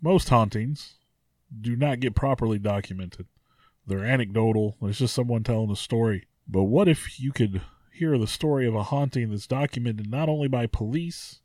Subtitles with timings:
[0.00, 0.94] most hauntings
[1.60, 3.26] do not get properly documented.
[3.86, 4.76] They're anecdotal.
[4.82, 6.26] It's just someone telling a story.
[6.46, 7.60] But what if you could
[7.92, 11.40] hear the story of a haunting that's documented not only by police,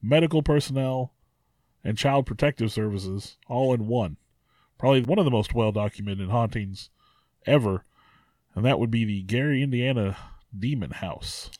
[0.00, 1.12] medical personnel,
[1.84, 4.16] and child protective services all in one?
[4.78, 6.90] Probably one of the most well documented hauntings
[7.46, 7.84] ever,
[8.54, 10.16] and that would be the Gary, Indiana
[10.56, 11.50] Demon House.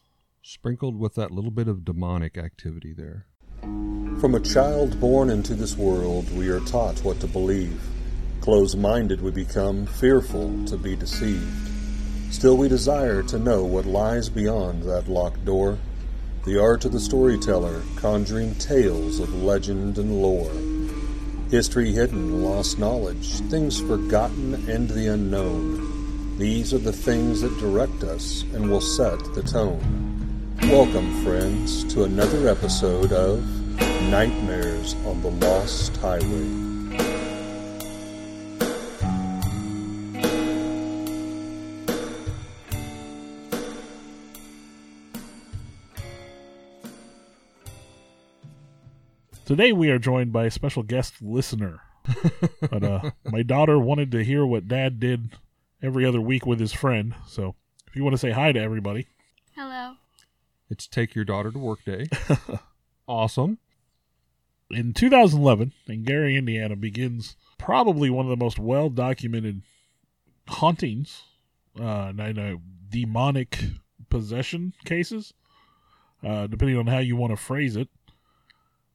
[0.43, 3.27] Sprinkled with that little bit of demonic activity there.
[3.63, 7.81] From a child born into this world, we are taught what to believe.
[8.41, 11.69] Close minded we become, fearful to be deceived.
[12.31, 15.79] Still, we desire to know what lies beyond that locked door.
[16.45, 20.53] The art of the storyteller, conjuring tales of legend and lore.
[21.51, 26.39] History hidden, lost knowledge, things forgotten, and the unknown.
[26.39, 30.12] These are the things that direct us and will set the tone.
[30.65, 33.45] Welcome, friends, to another episode of
[34.09, 36.73] Nightmares on the Lost Highway.
[49.45, 51.81] Today we are joined by a special guest listener.
[52.71, 55.37] but uh, my daughter wanted to hear what Dad did
[55.83, 57.15] every other week with his friend.
[57.27, 57.57] So
[57.89, 59.09] if you want to say hi to everybody.
[60.73, 62.09] It's Take Your Daughter to Work Day.
[63.07, 63.59] awesome.
[64.71, 69.61] in 2011, in Gary, Indiana, begins probably one of the most well documented
[70.49, 71.25] hauntings,
[71.79, 73.59] uh, and I know demonic
[74.09, 75.35] possession cases,
[76.25, 77.91] uh, depending on how you want to phrase it.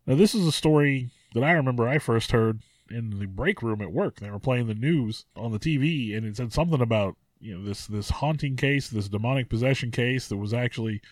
[0.08, 3.83] Now, this is a story that I remember I first heard in the break room
[3.83, 4.20] at work.
[4.20, 7.64] They were playing the news on the TV, and it said something about you know
[7.64, 11.03] this this haunting case, this demonic possession case that was actually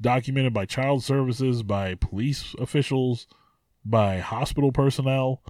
[0.00, 3.26] documented by child services, by police officials,
[3.84, 5.42] by hospital personnel,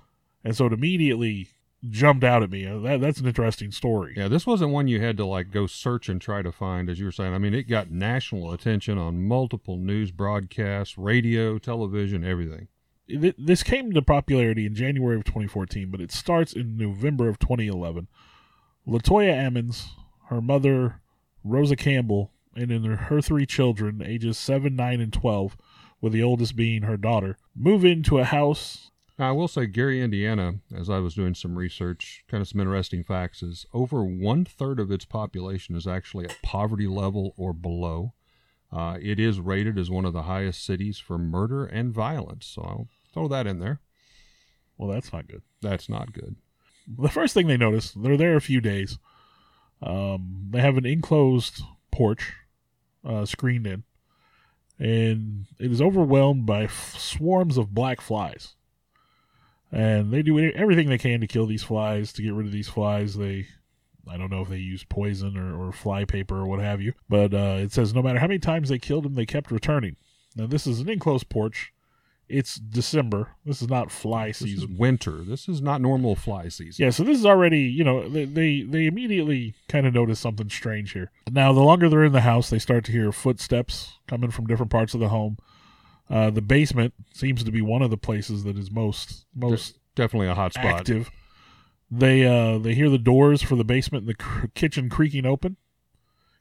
[0.44, 1.48] and so it immediately
[1.88, 2.66] jumped out at me.
[2.66, 4.14] Uh, That that's an interesting story.
[4.16, 6.98] Yeah, this wasn't one you had to like go search and try to find, as
[6.98, 7.32] you were saying.
[7.34, 12.68] I mean, it got national attention on multiple news broadcasts, radio, television, everything.
[13.08, 17.38] Th- This came to popularity in January of 2014, but it starts in November of
[17.38, 18.06] 2011.
[18.86, 19.88] Latoya Ammons,
[20.28, 21.00] her mother
[21.44, 25.56] Rosa Campbell, and then her- her three children, ages seven, nine, and twelve,
[26.00, 28.90] with the oldest being her daughter, move into a house
[29.20, 33.04] I will say, Gary, Indiana, as I was doing some research, kind of some interesting
[33.04, 38.14] facts, is over one third of its population is actually at poverty level or below.
[38.72, 42.46] Uh, it is rated as one of the highest cities for murder and violence.
[42.46, 43.80] So I'll throw that in there.
[44.78, 45.42] Well, that's not good.
[45.60, 46.36] That's not good.
[46.88, 48.98] the first thing they notice, they're there a few days.
[49.82, 52.32] Um, they have an enclosed porch,
[53.04, 53.84] uh, screened in,
[54.78, 58.54] and it is overwhelmed by f- swarms of black flies.
[59.72, 62.68] And they do everything they can to kill these flies, to get rid of these
[62.68, 63.16] flies.
[63.16, 63.46] They,
[64.08, 66.94] I don't know if they use poison or, or fly paper or what have you,
[67.08, 69.96] but uh, it says no matter how many times they killed them, they kept returning.
[70.34, 71.72] Now, this is an enclosed porch.
[72.30, 73.30] It's December.
[73.44, 74.70] This is not fly This season.
[74.72, 75.22] is winter.
[75.24, 76.84] This is not normal fly season.
[76.84, 80.48] Yeah, so this is already, you know, they they, they immediately kind of notice something
[80.48, 81.10] strange here.
[81.30, 84.70] Now, the longer they're in the house, they start to hear footsteps coming from different
[84.70, 85.38] parts of the home.
[86.08, 90.28] Uh, the basement seems to be one of the places that is most most Definitely
[90.28, 90.66] a hot spot.
[90.80, 91.10] active.
[91.90, 95.56] They uh they hear the doors for the basement and the cr- kitchen creaking open.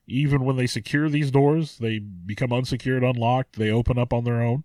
[0.08, 3.58] Even when they secure these doors, they become unsecured, unlocked.
[3.58, 4.64] They open up on their own.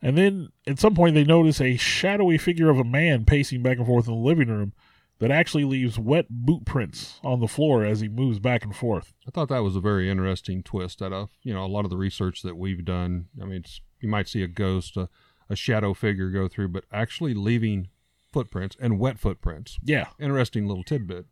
[0.00, 3.78] And then at some point, they notice a shadowy figure of a man pacing back
[3.78, 4.72] and forth in the living room
[5.18, 9.12] that actually leaves wet boot prints on the floor as he moves back and forth.
[9.26, 11.90] I thought that was a very interesting twist out of you know a lot of
[11.90, 13.26] the research that we've done.
[13.40, 15.08] I mean, it's, you might see a ghost, a,
[15.50, 17.88] a shadow figure go through, but actually leaving
[18.32, 19.78] footprints and wet footprints.
[19.82, 20.06] Yeah.
[20.20, 21.26] Interesting little tidbit.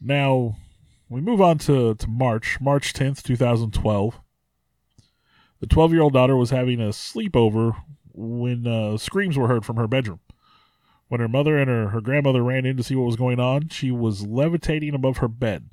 [0.00, 0.56] Now,
[1.08, 4.20] we move on to, to March, March 10th, 2012.
[5.60, 7.76] The 12 year old daughter was having a sleepover
[8.12, 10.20] when uh, screams were heard from her bedroom.
[11.08, 13.68] When her mother and her, her grandmother ran in to see what was going on,
[13.68, 15.70] she was levitating above her bed.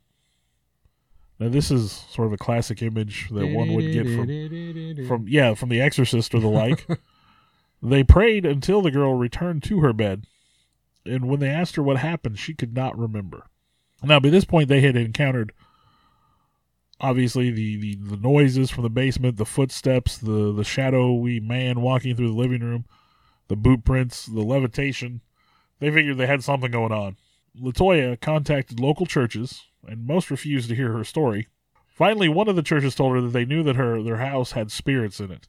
[1.40, 5.54] Now, this is sort of a classic image that one would get from, from yeah,
[5.54, 6.88] from The Exorcist or the like.
[7.84, 10.28] they prayed until the girl returned to her bed,
[11.06, 13.48] and when they asked her what happened, she could not remember.
[14.02, 15.52] Now, by this point, they had encountered
[17.00, 22.16] obviously the, the, the noises from the basement, the footsteps, the, the shadowy man walking
[22.16, 22.86] through the living room,
[23.48, 25.22] the boot prints, the levitation.
[25.80, 27.18] They figured they had something going on.
[27.60, 31.48] Latoya contacted local churches, and most refused to hear her story.
[31.88, 34.72] Finally, one of the churches told her that they knew that her their house had
[34.72, 35.48] spirits in it.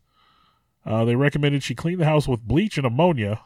[0.85, 3.41] Uh, they recommended she clean the house with bleach and ammonia,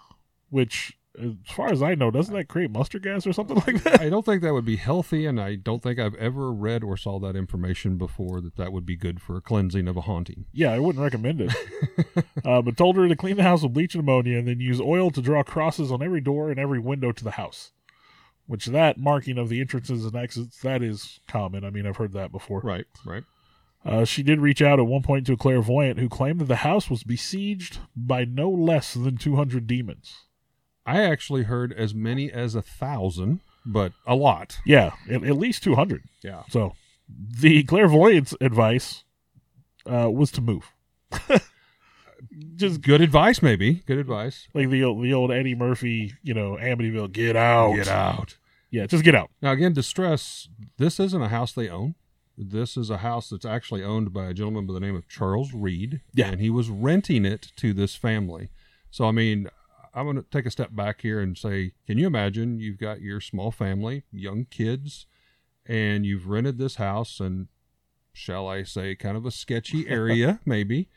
[0.50, 4.00] which, as far as I know, doesn't that create mustard gas or something like that?
[4.00, 6.96] I don't think that would be healthy, and I don't think I've ever read or
[6.96, 10.46] saw that information before that that would be good for a cleansing of a haunting.
[10.52, 12.24] Yeah, I wouldn't recommend it.
[12.44, 14.80] uh, but told her to clean the house with bleach and ammonia and then use
[14.80, 17.72] oil to draw crosses on every door and every window to the house.
[18.46, 21.64] Which that marking of the entrances and exits, that is common.
[21.64, 22.60] I mean, I've heard that before.
[22.60, 23.22] Right, right.
[23.84, 26.56] Uh, she did reach out at one point to a clairvoyant who claimed that the
[26.56, 30.26] house was besieged by no less than 200 demons.
[30.90, 34.58] I actually heard as many as a thousand, but a lot.
[34.66, 36.02] Yeah, at, at least 200.
[36.22, 36.42] Yeah.
[36.50, 36.72] So
[37.08, 39.04] the clairvoyant's advice
[39.86, 40.72] uh, was to move.
[42.56, 43.82] Just Good advice, maybe.
[43.86, 44.46] Good advice.
[44.52, 47.74] like the old, the old Eddie Murphy, you know, Amityville, get out.
[47.76, 48.36] Get out.
[48.70, 49.30] Yeah, just get out.
[49.42, 50.48] Now, again, distress.
[50.76, 51.96] This isn't a house they own.
[52.38, 55.52] This is a house that's actually owned by a gentleman by the name of Charles
[55.52, 56.02] Reed.
[56.14, 56.28] Yeah.
[56.28, 58.50] And he was renting it to this family.
[58.90, 59.48] So, I mean,
[59.92, 63.00] I'm going to take a step back here and say, can you imagine you've got
[63.00, 65.06] your small family, young kids,
[65.66, 67.48] and you've rented this house and,
[68.12, 70.88] shall I say, kind of a sketchy area, maybe,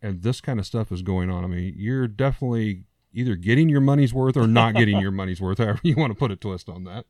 [0.00, 1.44] and this kind of stuff is going on.
[1.44, 5.58] I mean, you're definitely either getting your money's worth or not getting your money's worth,
[5.58, 7.06] however you want to put a twist on that.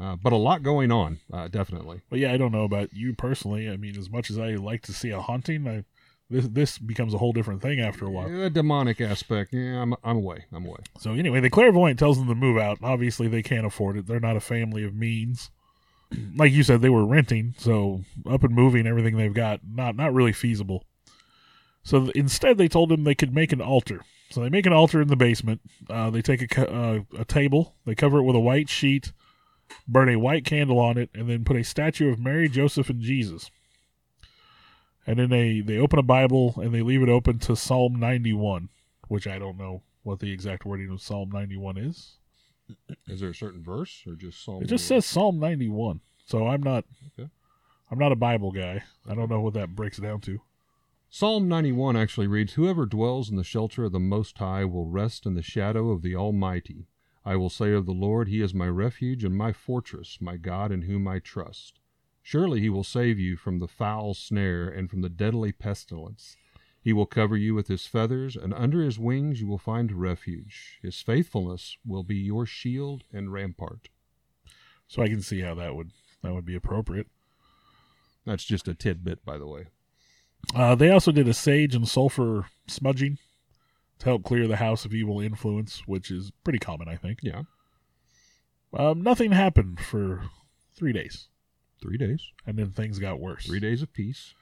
[0.00, 2.00] Uh, but a lot going on, uh, definitely.
[2.08, 3.68] But yeah, I don't know about you personally.
[3.68, 5.84] I mean, as much as I like to see a haunting, I,
[6.32, 8.30] this this becomes a whole different thing after a while.
[8.30, 10.46] Yeah, the demonic aspect, yeah, I'm, I'm away.
[10.52, 10.80] I'm away.
[10.98, 12.78] So anyway, the clairvoyant tells them to move out.
[12.82, 14.06] Obviously, they can't afford it.
[14.06, 15.50] They're not a family of means.
[16.36, 20.12] Like you said, they were renting, so up and moving everything they've got not not
[20.12, 20.84] really feasible.
[21.84, 24.02] So th- instead, they told him they could make an altar.
[24.30, 25.60] So they make an altar in the basement.
[25.90, 29.12] Uh, they take a co- uh, a table, they cover it with a white sheet,
[29.86, 33.00] burn a white candle on it, and then put a statue of Mary, Joseph, and
[33.00, 33.50] Jesus.
[35.06, 38.32] And then they they open a Bible and they leave it open to Psalm ninety
[38.32, 38.68] one,
[39.08, 42.18] which I don't know what the exact wording of Psalm ninety one is.
[43.06, 44.62] Is there a certain verse or just Psalm?
[44.62, 46.00] It just says Psalm 91.
[46.24, 46.84] So I'm not
[47.18, 47.28] Okay.
[47.90, 48.84] I'm not a Bible guy.
[49.06, 50.40] I don't know what that breaks down to.
[51.10, 55.26] Psalm 91 actually reads, Whoever dwells in the shelter of the Most High will rest
[55.26, 56.86] in the shadow of the Almighty.
[57.22, 60.72] I will say of the Lord, He is my refuge and my fortress, my God
[60.72, 61.80] in whom I trust.
[62.22, 66.36] Surely He will save you from the foul snare and from the deadly pestilence.
[66.80, 70.78] He will cover you with His feathers, and under His wings you will find refuge.
[70.82, 73.88] His faithfulness will be your shield and rampart.
[74.88, 75.90] So I can see how that would
[76.22, 77.08] that would be appropriate.
[78.24, 79.66] That's just a tidbit, by the way.
[80.54, 83.18] Uh, they also did a sage and sulfur smudging
[83.98, 87.20] to help clear the house of evil influence, which is pretty common, I think.
[87.22, 87.42] Yeah,
[88.72, 90.24] Um, nothing happened for
[90.74, 91.28] three days,
[91.82, 92.22] three days.
[92.46, 93.46] and then things got worse.
[93.46, 94.34] Three days of peace.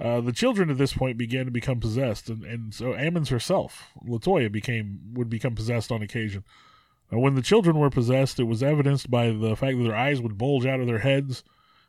[0.00, 3.88] Uh, the children at this point began to become possessed, and, and so Ammons herself,
[4.06, 6.44] Latoya, became would become possessed on occasion.
[7.10, 10.20] Now, when the children were possessed, it was evidenced by the fact that their eyes
[10.20, 11.42] would bulge out of their heads,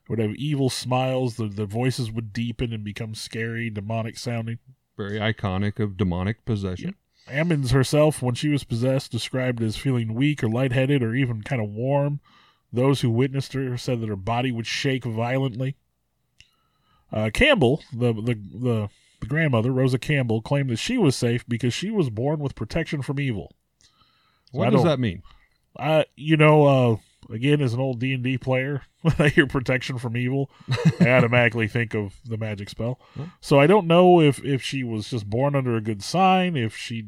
[0.07, 4.57] would have evil smiles, the, the voices would deepen and become scary, demonic sounding.
[4.97, 6.95] Very iconic of demonic possession.
[7.27, 11.61] Ammons herself, when she was possessed, described as feeling weak or lightheaded or even kind
[11.61, 12.21] of warm.
[12.71, 15.75] Those who witnessed her said that her body would shake violently.
[17.11, 18.89] Uh, Campbell, the, the the
[19.21, 23.01] the grandmother, Rosa Campbell, claimed that she was safe because she was born with protection
[23.01, 23.51] from evil.
[24.51, 25.23] So What does that mean?
[25.77, 29.47] Uh, you know, uh, again, as an old D and D player, when I hear
[29.47, 30.49] protection from evil,
[30.99, 32.99] I automatically think of the magic spell.
[33.41, 36.77] So I don't know if if she was just born under a good sign, if
[36.77, 37.05] she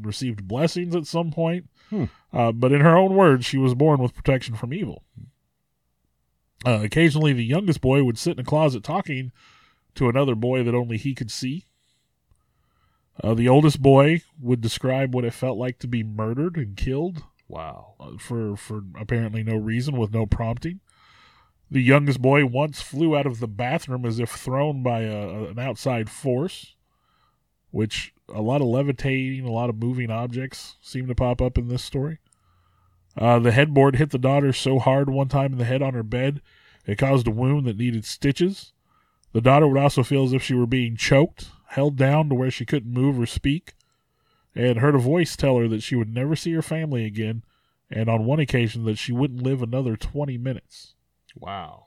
[0.00, 1.68] received blessings at some point.
[1.92, 2.04] Hmm.
[2.32, 5.02] Uh, but in her own words, she was born with protection from evil.
[6.64, 9.30] Uh, occasionally, the youngest boy would sit in a closet talking
[9.94, 11.66] to another boy that only he could see.
[13.22, 17.24] Uh, the oldest boy would describe what it felt like to be murdered and killed
[17.46, 17.92] Wow.
[18.00, 20.80] uh, for for apparently no reason with no prompting.
[21.70, 25.58] The youngest boy once flew out of the bathroom as if thrown by a, an
[25.58, 26.74] outside force,
[27.72, 31.66] which a lot of levitating, a lot of moving objects seem to pop up in
[31.66, 32.18] this story.
[33.18, 36.04] Uh, the headboard hit the daughter so hard one time in the head on her
[36.04, 36.40] bed,
[36.86, 38.72] it caused a wound that needed stitches.
[39.32, 42.50] The daughter would also feel as if she were being choked, held down to where
[42.50, 43.74] she couldn't move or speak
[44.54, 47.42] and heard a voice tell her that she would never see her family again,
[47.90, 50.94] and on one occasion that she wouldn't live another 20 minutes.
[51.34, 51.86] Wow.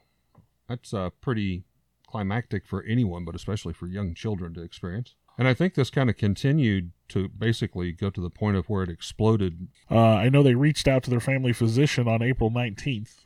[0.68, 1.64] That's uh, pretty
[2.08, 5.16] climactic for anyone, but especially for young children to experience.
[5.38, 8.84] And I think this kind of continued to basically go to the point of where
[8.84, 9.68] it exploded.
[9.92, 13.26] Uh, I know they reached out to their family physician on April 19th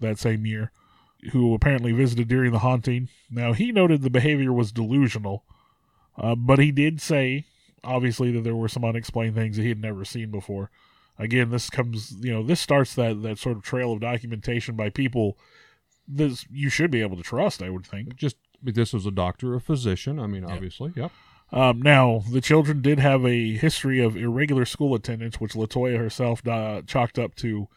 [0.00, 0.72] that same year,
[1.32, 3.08] who apparently visited during the haunting.
[3.30, 5.44] Now, he noted the behavior was delusional,
[6.16, 7.44] uh, but he did say,
[7.82, 10.70] obviously, that there were some unexplained things that he had never seen before.
[11.18, 14.90] again, this comes, you know, this starts that that sort of trail of documentation by
[14.90, 15.38] people
[16.08, 17.62] that you should be able to trust.
[17.62, 18.16] I would think.
[18.16, 20.18] Just this was a doctor, a physician.
[20.18, 21.12] I mean, obviously, yep.
[21.52, 26.46] Um, now, the children did have a history of irregular school attendance, which Latoya herself
[26.46, 27.68] uh, chalked up to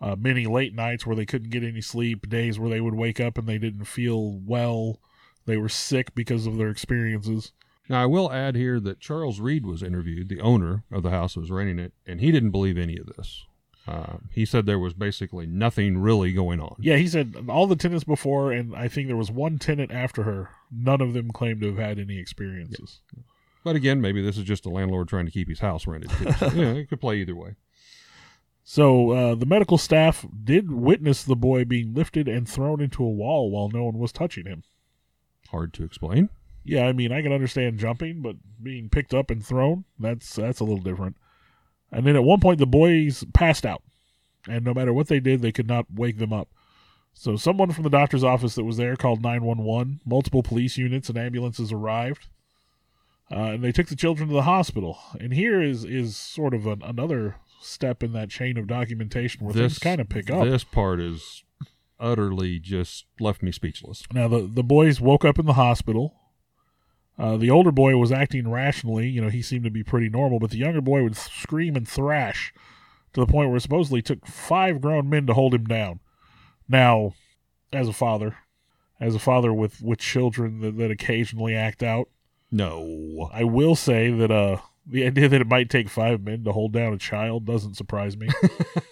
[0.00, 3.20] uh, many late nights where they couldn't get any sleep, days where they would wake
[3.20, 4.98] up and they didn't feel well,
[5.46, 7.52] they were sick because of their experiences.
[7.88, 11.34] Now, I will add here that Charles Reed was interviewed, the owner of the house
[11.34, 13.44] that was renting it, and he didn't believe any of this.
[13.86, 16.76] Uh, he said there was basically nothing really going on.
[16.78, 20.22] Yeah, he said all the tenants before, and I think there was one tenant after
[20.22, 20.50] her.
[20.70, 23.00] None of them claimed to have had any experiences.
[23.64, 26.10] But again, maybe this is just a landlord trying to keep his house rented.
[26.10, 26.32] Too.
[26.32, 27.56] So, yeah, it could play either way.
[28.62, 33.08] So uh, the medical staff did witness the boy being lifted and thrown into a
[33.08, 34.62] wall while no one was touching him.
[35.48, 36.28] Hard to explain.
[36.62, 40.60] Yeah, I mean, I can understand jumping, but being picked up and thrown, that's that's
[40.60, 41.16] a little different.
[41.90, 43.82] And then at one point the boys passed out.
[44.48, 46.48] And no matter what they did, they could not wake them up.
[47.12, 50.00] So someone from the doctor's office that was there called 911.
[50.06, 52.28] Multiple police units and ambulances arrived.
[53.30, 54.98] Uh, and they took the children to the hospital.
[55.20, 59.54] And here is is sort of an, another step in that chain of documentation where
[59.54, 60.44] things kind of pick up.
[60.44, 61.44] This part is
[62.00, 64.02] utterly just left me speechless.
[64.12, 66.14] Now the the boys woke up in the hospital.
[67.18, 69.06] Uh, the older boy was acting rationally.
[69.08, 71.86] You know, he seemed to be pretty normal, but the younger boy would scream and
[71.86, 72.54] thrash
[73.12, 76.00] to the point where it supposedly took five grown men to hold him down.
[76.70, 77.14] Now,
[77.72, 78.36] as a father,
[79.00, 82.08] as a father with with children that, that occasionally act out,
[82.52, 83.28] No.
[83.32, 86.72] I will say that uh the idea that it might take five men to hold
[86.72, 88.28] down a child doesn't surprise me.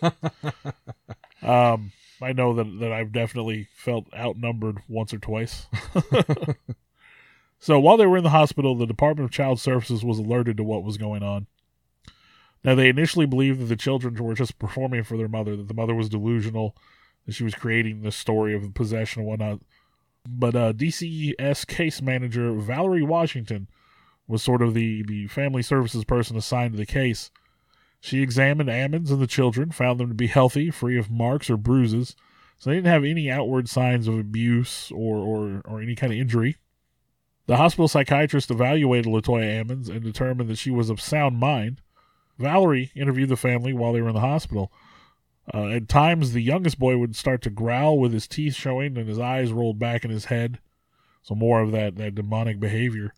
[1.42, 5.66] um, I know that that I've definitely felt outnumbered once or twice.
[7.60, 10.64] so while they were in the hospital, the Department of Child Services was alerted to
[10.64, 11.46] what was going on.
[12.64, 15.74] Now they initially believed that the children were just performing for their mother, that the
[15.74, 16.74] mother was delusional,
[17.34, 19.60] she was creating the story of the possession and whatnot.
[20.26, 23.68] But uh, DCS case manager Valerie Washington
[24.26, 27.30] was sort of the, the family services person assigned to the case.
[28.00, 31.56] She examined Ammons and the children, found them to be healthy, free of marks or
[31.56, 32.14] bruises,
[32.58, 36.18] so they didn't have any outward signs of abuse or, or, or any kind of
[36.18, 36.56] injury.
[37.46, 41.80] The hospital psychiatrist evaluated Latoya Ammons and determined that she was of sound mind.
[42.38, 44.70] Valerie interviewed the family while they were in the hospital.
[45.52, 49.08] Uh, at times, the youngest boy would start to growl with his teeth showing and
[49.08, 50.58] his eyes rolled back in his head.
[51.22, 53.14] So more of that, that demonic behavior.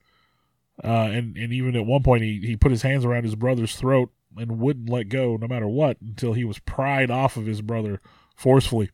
[0.83, 3.77] Uh, and, and even at one point, he, he put his hands around his brother's
[3.77, 7.63] throat and wouldn't let go no matter what until he was pried off of his
[7.63, 8.01] brother
[8.37, 8.91] forcefully.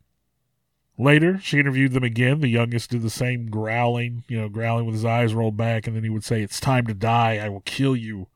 [0.99, 2.41] Later, she interviewed them again.
[2.41, 5.95] The youngest did the same growling, you know, growling with his eyes rolled back, and
[5.95, 7.37] then he would say, It's time to die.
[7.37, 8.29] I will kill you.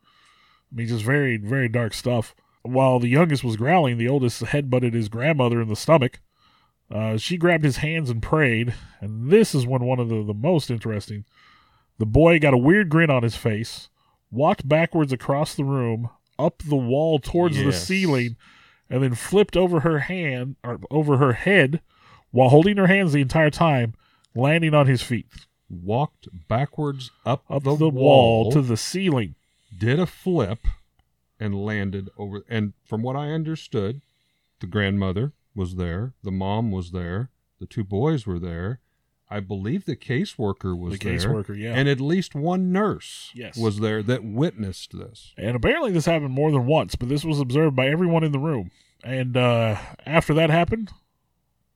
[0.71, 2.35] I mean, just very, very dark stuff.
[2.62, 6.20] While the youngest was growling, the oldest headbutted his grandmother in the stomach.
[6.90, 10.34] Uh, she grabbed his hands and prayed, and this is when one of the, the
[10.34, 11.24] most interesting.
[11.98, 13.88] The boy got a weird grin on his face,
[14.30, 18.36] walked backwards across the room, up the wall towards the ceiling,
[18.88, 21.80] and then flipped over her hand or over her head
[22.32, 23.94] while holding her hands the entire time,
[24.34, 25.26] landing on his feet
[25.68, 29.36] Walked backwards up, up the, the, wall to the ceiling.
[29.76, 30.58] did a flip
[31.40, 34.00] and landed over and from what i understood
[34.61, 38.78] the grandmother was there the mom was there the two boys were there
[39.30, 41.73] i believe the caseworker was The there caseworker, yeah.
[41.75, 43.56] and at least one nurse Yes.
[43.56, 47.40] was there that witnessed this And apparently this happened more than once, but this was
[47.40, 48.70] observed by everyone in the room.
[49.02, 50.90] And uh, after that happened,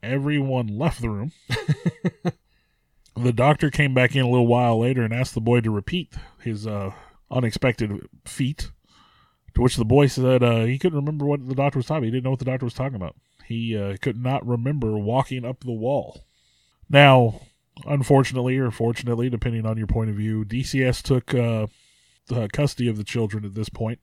[0.03, 1.33] everyone left the room.
[3.17, 6.13] the doctor came back in a little while later and asked the boy to repeat
[6.43, 6.91] his uh,
[7.31, 8.71] unexpected feat.
[9.55, 12.07] To which the boy said uh, he couldn't remember what the doctor was talking about.
[12.07, 13.15] He didn't know what the doctor was talking about.
[13.47, 16.25] He uh, could not remember walking up the wall.
[16.91, 17.41] Now,
[17.87, 21.67] unfortunately or fortunately, depending on your point of view, DCS took uh,
[22.35, 24.01] uh, custody of the children at this point.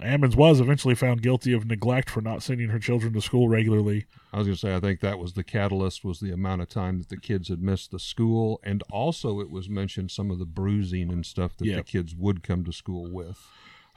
[0.00, 4.04] Ammons was eventually found guilty of neglect for not sending her children to school regularly.
[4.30, 6.68] i was going to say i think that was the catalyst was the amount of
[6.68, 10.38] time that the kids had missed the school and also it was mentioned some of
[10.38, 13.48] the bruising and stuff that the kids would come to school with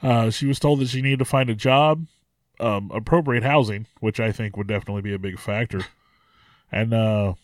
[0.02, 2.06] Uh, she was told that she needed to find a job,
[2.58, 5.82] um, appropriate housing, which I think would definitely be a big factor,
[6.72, 7.34] and uh,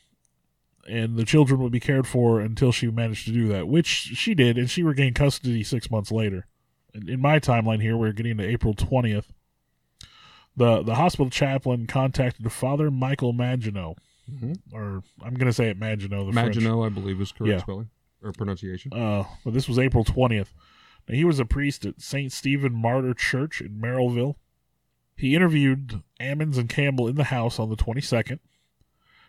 [0.88, 4.34] and the children would be cared for until she managed to do that, which she
[4.34, 6.46] did, and she regained custody six months later.
[6.94, 9.32] In, in my timeline here, we're getting to April twentieth.
[10.56, 13.98] The the hospital chaplain contacted Father Michael Maginot,
[14.32, 14.58] Mhm.
[14.72, 16.26] or I'm going to say it Maginot.
[16.26, 16.56] The French.
[16.56, 17.58] Maginot, I believe, is correct Yeah.
[17.58, 17.90] spelling
[18.22, 18.92] or pronunciation.
[18.94, 20.54] Uh, well, this was April 20th.
[21.08, 22.32] Now, he was a priest at St.
[22.32, 24.36] Stephen Martyr Church in Merrillville.
[25.16, 28.38] He interviewed Ammons and Campbell in the house on the 22nd.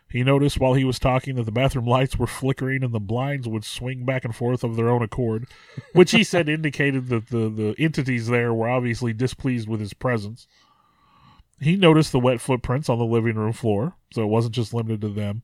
[0.09, 3.47] He noticed while he was talking that the bathroom lights were flickering and the blinds
[3.47, 5.47] would swing back and forth of their own accord,
[5.93, 10.47] which he said indicated that the, the entities there were obviously displeased with his presence.
[11.59, 15.01] He noticed the wet footprints on the living room floor, so it wasn't just limited
[15.01, 15.41] to them.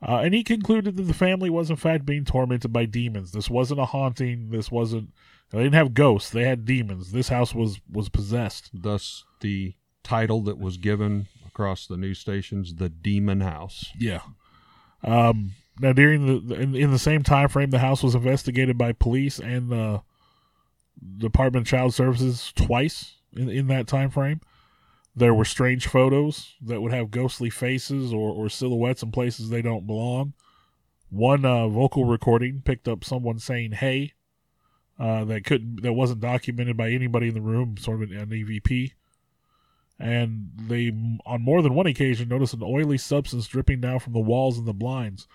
[0.00, 3.32] Uh, and he concluded that the family was in fact being tormented by demons.
[3.32, 4.50] This wasn't a haunting.
[4.50, 5.10] This wasn't.
[5.50, 6.30] They didn't have ghosts.
[6.30, 7.12] They had demons.
[7.12, 8.70] This house was was possessed.
[8.74, 14.20] Thus, the title that was given across the news stations, "The Demon House." Yeah.
[15.02, 18.92] Um, now, during the in, in the same time frame, the house was investigated by
[18.92, 20.02] police and the
[21.16, 24.40] Department of Child Services twice in in that time frame.
[25.16, 29.62] There were strange photos that would have ghostly faces or, or silhouettes in places they
[29.62, 30.34] don't belong.
[31.10, 34.12] One uh, vocal recording picked up someone saying "Hey,"
[34.98, 38.28] uh, that couldn't that wasn't documented by anybody in the room, sort of an, an
[38.30, 38.92] EVP.
[40.00, 40.92] And they,
[41.26, 44.66] on more than one occasion, noticed an oily substance dripping down from the walls and
[44.66, 45.26] the blinds.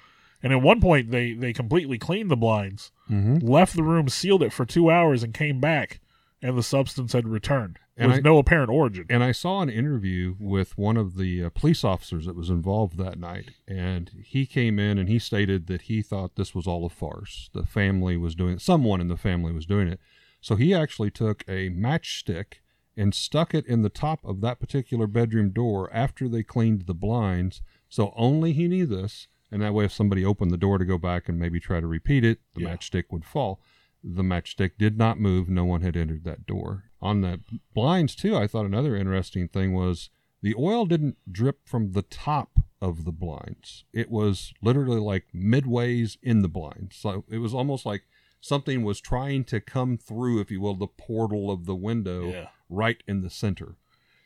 [0.41, 3.46] And at one point, they they completely cleaned the blinds, Mm-hmm.
[3.46, 6.00] left the room, sealed it for two hours, and came back,
[6.41, 9.05] and the substance had returned And with I- no apparent origin.
[9.09, 12.97] And I saw an interview with one of the uh, police officers that was involved
[12.97, 16.85] that night, and he came in and he stated that he thought this was all
[16.85, 17.50] a farce.
[17.53, 20.00] The family was doing someone in the family was doing it.
[20.41, 22.55] So he actually took a matchstick
[22.97, 26.93] and stuck it in the top of that particular bedroom door after they cleaned the
[26.93, 27.62] blinds.
[27.89, 30.97] So only he knew this, and that way, if somebody opened the door to go
[30.97, 32.69] back and maybe try to repeat it, the Yeah.
[32.75, 33.62] matchstick would fall.
[34.03, 35.48] The matchstick did not move.
[35.50, 36.86] No one had entered that door.
[37.01, 37.39] On the
[37.74, 40.10] blinds, too, I thought another interesting thing was
[40.41, 43.86] the oil didn't drip from the top of the blinds.
[43.93, 46.98] It was literally like midways in the blinds.
[46.98, 48.03] So it was almost like
[48.41, 52.48] something was trying to come through, if you will, the portal of the window Yeah.
[52.69, 53.77] right in the center.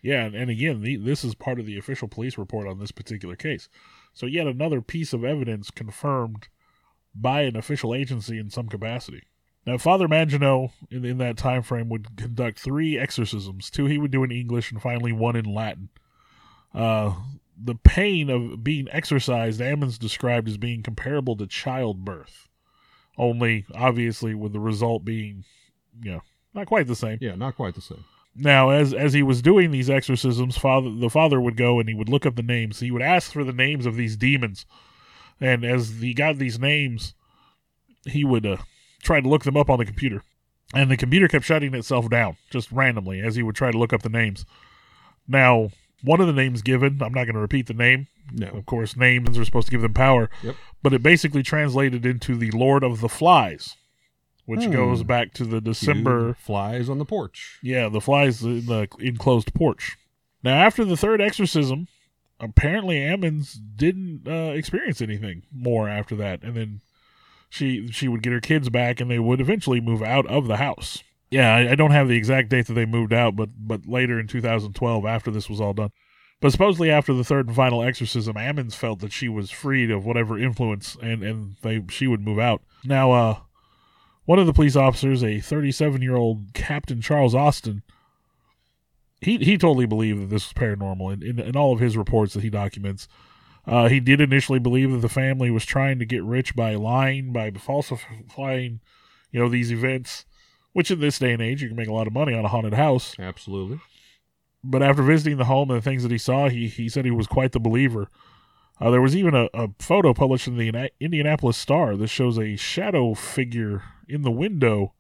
[0.01, 2.91] Yeah, and, and again, the, this is part of the official police report on this
[2.91, 3.69] particular case.
[4.13, 6.47] So yet another piece of evidence confirmed
[7.13, 9.23] by an official agency in some capacity.
[9.67, 13.69] Now, Father Maginot, in, in that time frame, would conduct three exorcisms.
[13.69, 15.89] Two he would do in English, and finally one in Latin.
[16.73, 17.13] Uh,
[17.61, 22.47] the pain of being exorcised, Ammons described as being comparable to childbirth,
[23.17, 25.43] only obviously with the result being,
[26.01, 26.21] you know,
[26.53, 27.17] not quite the same.
[27.19, 28.05] Yeah, not quite the same.
[28.37, 31.95] Now, as as he was doing these exorcisms, father the father would go and he
[31.95, 32.79] would look up the names.
[32.79, 34.65] He would ask for the names of these demons,
[35.41, 37.15] and as he got these names,
[38.05, 38.57] he would uh,
[39.01, 40.23] try to look them up on the computer,
[40.73, 43.93] and the computer kept shutting itself down just randomly as he would try to look
[43.93, 44.45] up the names.
[45.27, 45.69] Now,
[46.03, 48.07] one of the names given, I'm not going to repeat the name.
[48.31, 48.47] No.
[48.47, 50.55] Of course, names are supposed to give them power, Yep.
[50.83, 53.75] but it basically translated into the Lord of the Flies,
[54.45, 54.71] which Hmm.
[54.71, 56.33] goes back to the December.
[56.35, 57.57] Flies on the porch.
[57.63, 59.95] Yeah, the flies in the enclosed porch.
[60.43, 61.87] Now, after the third exorcism,
[62.39, 66.81] apparently Ammons didn't uh, experience anything more after that, and then
[67.49, 70.57] she she would get her kids back, and they would eventually move out of the
[70.57, 71.03] house.
[71.29, 74.19] Yeah, I, I don't have the exact date that they moved out, but but later
[74.19, 75.91] in 2012, after this was all done.
[76.39, 80.05] But supposedly after the third and final exorcism, Ammons felt that she was freed of
[80.05, 82.61] whatever influence, and and they she would move out.
[82.83, 83.37] Now, uh,
[84.25, 87.81] one of the police officers, a 37 year old Captain Charles Austin,
[89.19, 92.33] he he totally believed that this was paranormal in, in, in all of his reports
[92.33, 93.07] that he documents.
[93.67, 97.33] Uh, he did initially believe that the family was trying to get rich by lying,
[97.33, 98.79] by falsifying,
[99.31, 100.25] you know, these events,
[100.71, 102.47] which in this day and age you can make a lot of money on a
[102.47, 103.13] haunted house.
[103.19, 103.79] Absolutely.
[104.63, 107.11] But after visiting the home and the things that he saw, he he said he
[107.11, 108.07] was quite the believer.
[108.79, 112.37] Uh, there was even a, a photo published in the Ina- Indianapolis Star that shows
[112.37, 114.93] a shadow figure in the window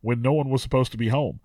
[0.00, 1.40] when no one was supposed to be home.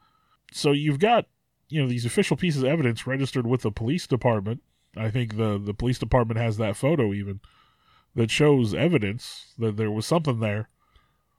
[0.52, 1.28] So you've got,
[1.70, 4.62] you know, these official pieces of evidence registered with the police department.
[4.98, 7.40] I think the the police department has that photo even
[8.16, 10.70] that shows evidence that there was something there.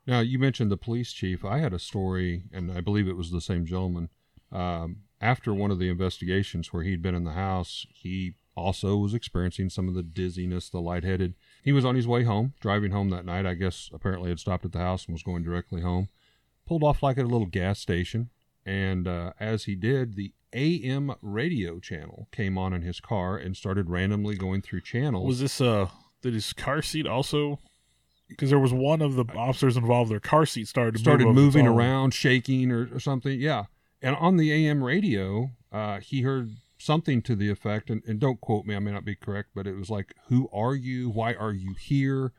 [0.07, 1.45] Now, you mentioned the police chief.
[1.45, 4.09] I had a story, and I believe it was the same gentleman.
[4.51, 9.13] Um, after one of the investigations where he'd been in the house, he also was
[9.13, 11.35] experiencing some of the dizziness, the lightheaded.
[11.63, 13.45] He was on his way home, driving home that night.
[13.45, 16.09] I guess apparently had stopped at the house and was going directly home.
[16.67, 18.31] Pulled off like at a little gas station,
[18.65, 23.57] and uh, as he did, the AM radio channel came on in his car and
[23.57, 25.27] started randomly going through channels.
[25.27, 25.89] Was this uh
[26.23, 27.61] did his car seat also?
[28.29, 30.11] Because there was one of the officers involved.
[30.11, 33.41] Their car seat started to started moving around, shaking or, or something.
[33.41, 33.65] Yeah.
[34.03, 38.41] And on the AM radio, uh, he heard something to the effect, and, and don't
[38.41, 41.09] quote me, I may not be correct, but it was like, Who are you?
[41.09, 42.33] Why are you here?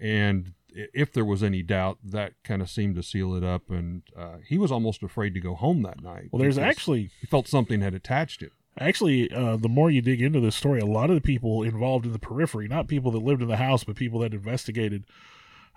[0.00, 3.70] And if there was any doubt, that kind of seemed to seal it up.
[3.70, 6.28] And uh, he was almost afraid to go home that night.
[6.30, 8.52] Well, there's actually he felt something had attached it.
[8.80, 12.06] Actually, uh, the more you dig into this story, a lot of the people involved
[12.06, 15.02] in the periphery, not people that lived in the house, but people that investigated.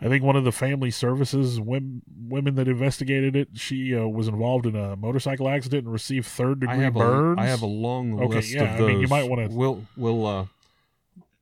[0.03, 4.27] I think one of the family services women, women that investigated it, she uh, was
[4.27, 7.37] involved in a motorcycle accident and received third degree have burns.
[7.37, 9.85] a I have a long Okay, list yeah, of I mean, you might wanna- We'll
[9.95, 10.45] we'll uh,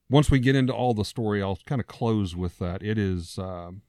[0.10, 2.82] once we get into all the story, I'll kind of close with that.
[2.82, 3.82] It is um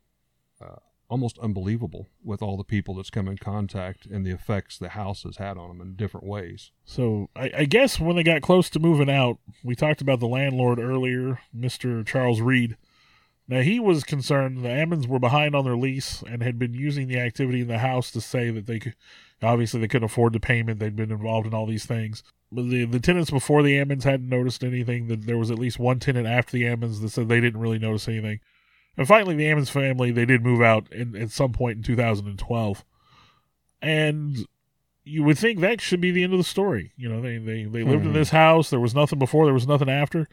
[0.60, 0.76] uh,
[1.08, 5.24] almost unbelievable with all the people that's come in contact and the effects the house
[5.24, 6.70] has had on them in different ways.
[6.84, 10.28] So I, I guess when they got close to moving out, we talked about the
[10.28, 12.76] landlord earlier, Mister Charles Reed.
[13.48, 17.08] Now he was concerned the Ammons were behind on their lease and had been using
[17.08, 18.94] the activity in the house to say that they could.
[19.42, 20.78] Obviously, they couldn't afford the payment.
[20.80, 22.22] They'd been involved in all these things.
[22.52, 25.06] But the the tenants before the Ammons hadn't noticed anything.
[25.08, 27.78] That there was at least one tenant after the Ammons that said they didn't really
[27.78, 28.40] notice anything.
[28.96, 32.84] And finally, the Ammons family they did move out in, at some point in 2012,
[33.80, 34.46] and
[35.04, 36.92] you would think that should be the end of the story.
[36.96, 38.14] You know, they they, they lived in Mhm.
[38.14, 38.70] this house.
[38.70, 39.44] There was nothing before.
[39.46, 40.28] There was nothing after.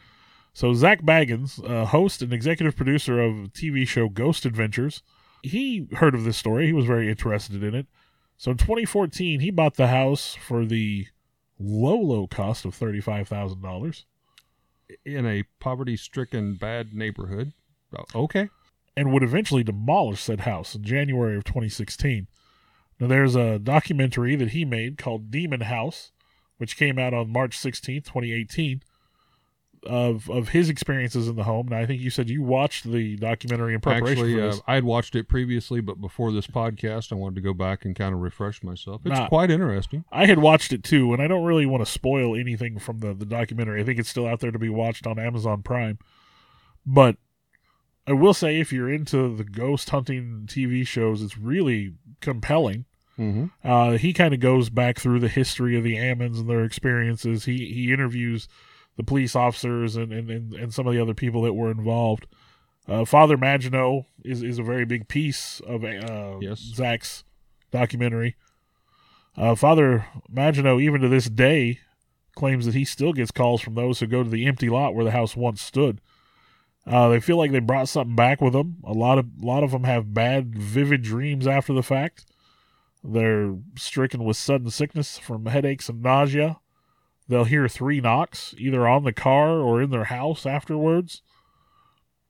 [0.54, 5.04] So Zak Bagans, uh, host and executive producer of TV show Ghost Adventures,
[5.44, 6.66] he heard of this story.
[6.66, 7.86] He was very interested in it.
[8.38, 11.08] So in 2014, he bought the house for the
[11.60, 14.06] low, low cost of thirty-five thousand dollars,
[15.06, 17.54] In a poverty-stricken bad neighborhood,
[17.96, 18.50] Oh, okay,
[18.96, 22.28] and would eventually demolish said house in January of 2016.
[23.00, 26.12] Now, there's a documentary that he made called Demon House,
[26.58, 28.82] which came out on March 16th, 2018,
[29.88, 31.68] of of his experiences in the home.
[31.70, 34.62] Now, I think you said you watched the documentary in preparation actually, for uh.
[34.68, 37.96] I had watched it previously, but before this podcast, I wanted to go back and
[37.96, 39.02] kind of refresh myself.
[39.06, 39.28] It's Nah.
[39.28, 40.04] quite interesting.
[40.12, 43.14] I had watched it too, and I don't really want to spoil anything from the,
[43.14, 43.82] the documentary.
[43.82, 45.98] I think it's still out there to be watched on Amazon Prime.
[46.86, 47.18] But
[48.06, 52.86] I will say, if you're into the ghost hunting TV shows, it's really compelling.
[53.20, 53.46] Mm-hmm.
[53.68, 57.46] Uh, he kind of goes back through the history of the Ammons and their experiences.
[57.46, 58.48] He he interviews
[58.98, 62.28] the police officers and, and, and, and some of the other people that were involved.
[62.88, 66.60] Uh, Father Maginot is, is a very big piece of uh, Yes.
[66.60, 67.24] Zak's
[67.72, 68.36] documentary.
[69.36, 71.80] Uh, Father Maginot, even to this day,
[72.36, 75.06] claims that he still gets calls from those who go to the empty lot where
[75.06, 76.02] the house once stood.
[76.86, 78.78] Uh, they feel like they brought something back with them.
[78.86, 82.26] A lot of a lot of them have bad, vivid dreams after the fact.
[83.04, 86.60] They're stricken with sudden sickness from headaches and nausea.
[87.30, 91.22] They'll hear three knocks, either on the car or in their house afterwards.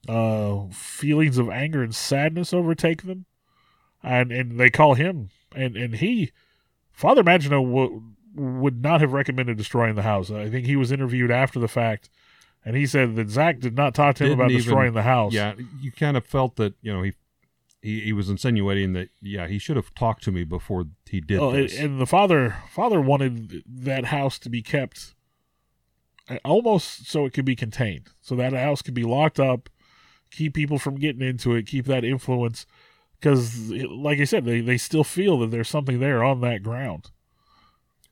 [0.08, 3.26] Uh, feelings of anger and sadness overtake them,
[4.02, 6.32] and and they call him, and and he,
[6.94, 10.32] Father Maginot w- would not have recommended destroying the house.
[10.32, 12.10] I think he was interviewed after the fact,
[12.64, 15.04] and he said that Zak did not talk to him Didn't about even- destroying the
[15.04, 15.34] house.
[15.34, 17.12] Yeah, you kind of felt that you know he,
[17.82, 21.40] he he was insinuating that yeah he should have talked to me before he did
[21.40, 21.78] Oh, and, this.
[21.80, 25.14] and the father father wanted that house to be kept
[26.30, 29.70] uh, almost so it could be contained, so that house could be locked up,
[30.32, 32.66] keep people from getting into it, keep that influence,
[33.20, 37.12] because like I said, they they still feel that there's something there on that ground.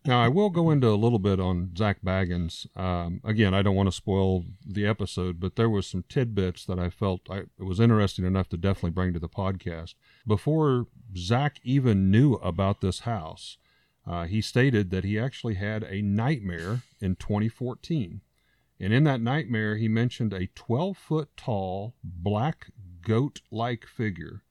[0.05, 2.67] Now I will go into a little bit on Zak Bagans.
[2.77, 6.77] Um, again, I don't want to spoil the episode, but there was some tidbits that
[6.77, 9.95] I felt I, it was interesting enough to definitely bring to the podcast.
[10.27, 10.85] Before
[11.17, 13.57] Zak even knew about this house,
[14.05, 18.21] uh, he stated that he actually had a nightmare in 2014,
[18.79, 22.67] and in that nightmare he mentioned a 12 foot tall black
[23.01, 24.43] goat like figure.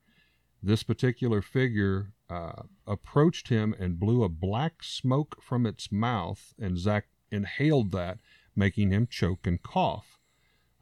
[0.61, 6.79] This particular figure uh, approached him and blew a black smoke from its mouth, and
[6.79, 8.19] Zak inhaled that,
[8.57, 10.19] making him choke and cough.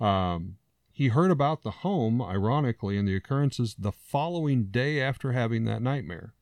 [0.00, 0.56] Um,
[0.92, 5.82] he heard about the home, ironically, and the occurrences the following day after having that
[5.82, 6.34] nightmare.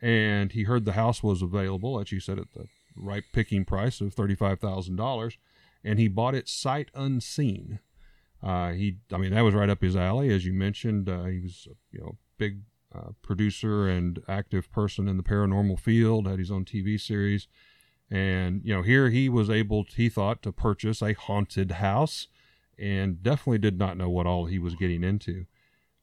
[0.00, 4.00] And he heard the house was available, as you said, at the right picking price
[4.00, 5.36] of $35,000,
[5.84, 7.80] and he bought it sight unseen.
[8.42, 11.08] Uh, he, I mean, that was right up his alley, as you mentioned.
[11.08, 12.62] Uh, he was, you know, big
[12.94, 17.46] uh, producer and active person in the paranormal field, had his own TV series.
[18.10, 22.26] And, you know, here he was able, he thought, to purchase a haunted house
[22.76, 25.46] and definitely did not know what all he was getting into.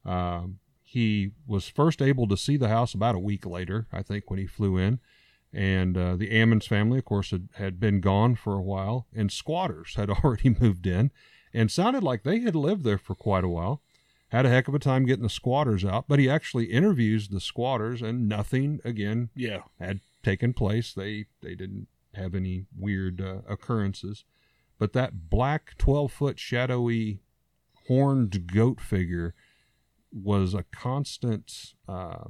[0.04, 4.30] Um, he was first able to see the house about a week later, I think,
[4.30, 5.00] when he flew in.
[5.52, 9.30] And uh, the Ammons family, of course, had, had been gone for a while, and
[9.30, 11.10] squatters had already moved in
[11.52, 13.82] and sounded like they had lived there for quite a while
[14.28, 17.40] had a heck of a time getting the squatters out, but he actually interviews the
[17.40, 20.92] squatters, and nothing again Yeah, had taken place.
[20.92, 24.24] They they didn't have any weird uh, occurrences,
[24.78, 27.20] but that black twelve foot shadowy
[27.86, 29.34] horned goat figure
[30.12, 32.24] was a constant uh,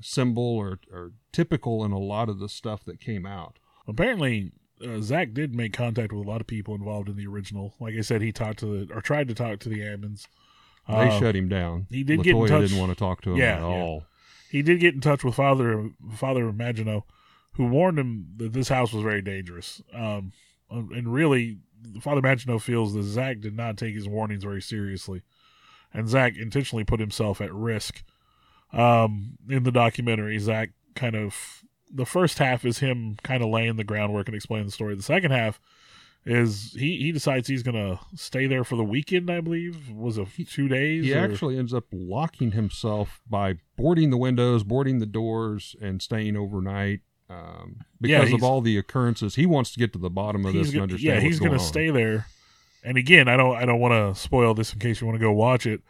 [0.00, 3.58] symbol or, or typical in a lot of the stuff that came out.
[3.88, 4.52] apparently
[4.86, 7.74] uh, Zak did make contact with a lot of people involved in the original.
[7.80, 10.26] Like I said, he talked to the or tried to talk to the Ammons.
[10.88, 11.86] They Uh, shut him down.
[11.90, 13.64] he did get in Latoya touch- didn't want to talk to him Yeah, at yeah.
[13.66, 14.04] all.
[14.50, 17.02] he did get in touch with Father Father Maginot,
[17.54, 19.82] who warned him that this house was very dangerous.
[19.92, 20.32] Um,
[20.70, 21.58] and really,
[22.00, 25.22] Father Maginot feels that Zak did not take his warnings very seriously,
[25.92, 28.02] and Zak intentionally put himself at risk.
[28.72, 33.76] Um, in the documentary, Zak kind of the first half is him kind of laying
[33.76, 34.94] the groundwork and explaining the story.
[34.96, 35.60] The second half
[36.26, 39.30] is he he decides he's gonna stay there for the weekend.
[39.30, 41.04] I believe was it two days.
[41.04, 46.02] He or- actually ends up locking himself by boarding the windows, boarding the doors, and
[46.02, 49.36] staying overnight um, Yeah, because of all the occurrences.
[49.36, 51.54] He wants to get to the bottom of this and gonna, understand yeah, he's gonna
[51.54, 51.58] on.
[51.60, 52.26] stay there.
[52.84, 55.24] And again, I don't I don't want to spoil this in case you want to
[55.24, 55.80] go watch it,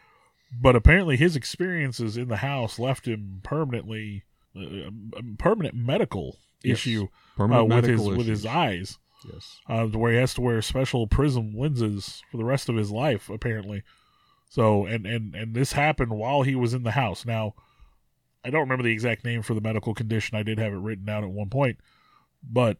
[0.61, 4.23] but apparently his experiences in the house left him permanently
[4.55, 4.89] uh,
[5.39, 6.77] permanent medical Yes.
[6.79, 9.59] issue Permanent uh, with his medical with his eyes, Yes.
[9.67, 13.29] uh, where he has to wear special prism lenses for the rest of his life
[13.29, 13.83] apparently.
[14.49, 17.25] So and and and this happened while he was in the house.
[17.25, 17.53] Now,
[18.45, 20.37] I don't remember the exact name for the medical condition.
[20.37, 21.79] I did have it written down at one point,
[22.43, 22.77] but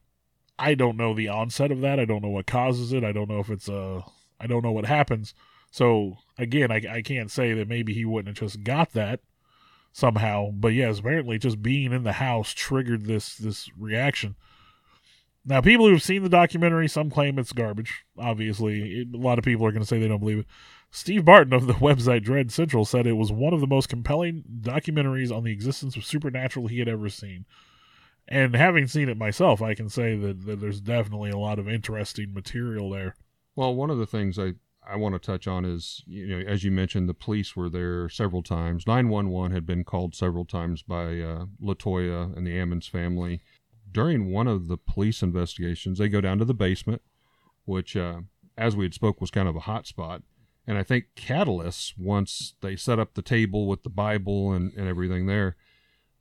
[0.59, 1.99] I don't know the onset of that.
[1.99, 3.03] I don't know what causes it.
[3.03, 4.01] I don't know if it's uh
[4.39, 5.33] I don't know what happens.
[5.71, 9.19] So again, I I can't say that maybe he wouldn't have just got that
[9.91, 10.51] somehow.
[10.51, 14.35] But yes, apparently just being in the house triggered this this reaction.
[15.47, 18.03] Now, people who've seen the documentary, some claim it's garbage.
[18.19, 20.45] Obviously, it, a lot of people are going to say they don't believe it.
[20.91, 24.43] Steve Barton of the website Dread Central said it was one of the most compelling
[24.61, 27.45] documentaries on the existence of supernatural he had ever seen.
[28.27, 31.69] And having seen it myself, I can say that, that there's definitely a lot of
[31.69, 33.15] interesting material there.
[33.55, 34.55] Well, one of the things I,
[34.85, 38.09] I want to touch on is, you know, as you mentioned, the police were there
[38.09, 38.85] several times.
[38.85, 43.39] 911 had been called several times by uh, Latoya and the Ammons family.
[43.91, 47.01] During one of the police investigations, they go down to the basement,
[47.65, 48.21] which, uh,
[48.57, 50.23] as we had spoke, was kind of a hot spot.
[50.65, 54.87] And I think Catalyst, once they set up the table with the Bible and, and
[54.87, 55.55] everything there,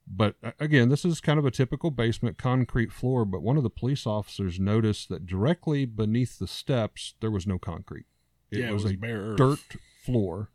[0.07, 3.25] but uh, again, this is kind of a typical basement concrete floor.
[3.25, 7.59] But one of the police officers noticed that directly beneath the steps, there was no
[7.59, 8.07] concrete.
[8.51, 9.37] It yeah, was, it was a bare earth.
[9.37, 10.51] dirt floor.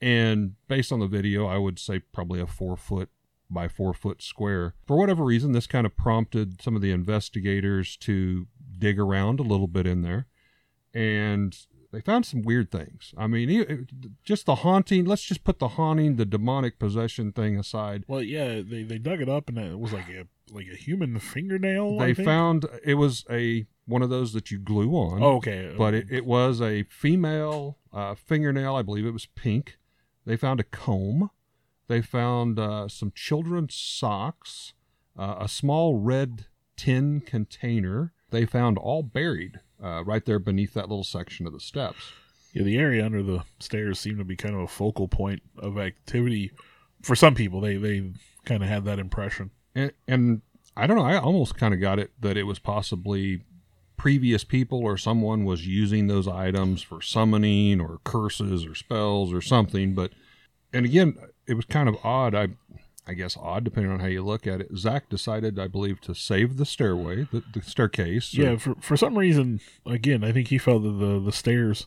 [0.00, 3.08] And based on the video, I would say probably a four foot
[3.52, 4.74] by four foot square.
[4.86, 8.46] For whatever reason, this kind of prompted some of the investigators to
[8.78, 10.26] dig around a little bit in there.
[10.94, 11.56] And
[11.92, 13.14] they found some weird things.
[13.16, 13.86] I mean,
[14.24, 18.04] just the haunting, let's just put the haunting, the demonic possession thing aside.
[18.08, 21.18] Well, yeah, they, they dug it up and it was like a like a human
[21.18, 21.98] fingernail.
[21.98, 25.22] They found it was a one of those that you glue on.
[25.22, 28.74] Oh, okay, but it, it was a female uh, fingernail.
[28.74, 29.78] I believe it was pink.
[30.24, 31.30] They found a comb.
[31.92, 34.72] They found uh, some children's socks,
[35.14, 38.14] uh, a small red tin container.
[38.30, 42.12] They found all buried uh, right there beneath that little section of the steps.
[42.54, 45.76] Yeah, the area under the stairs seemed to be kind of a focal point of
[45.76, 46.52] activity
[47.02, 47.60] for some people.
[47.60, 48.12] They they
[48.46, 49.50] kind of had that impression.
[49.74, 50.40] And, and
[50.74, 51.04] I don't know.
[51.04, 53.42] I almost kind of got it that it was possibly
[53.98, 59.42] previous people or someone was using those items for summoning or curses or spells or
[59.42, 59.94] something.
[59.94, 60.12] But
[60.72, 62.34] and again, it was kind of odd.
[62.34, 62.48] I
[63.06, 64.68] I guess odd depending on how you look at it.
[64.76, 68.36] Zak decided, I believe, to save the stairway, the, the staircase.
[68.38, 71.86] or- Yeah, for for some reason, again, I think he felt that the the stairs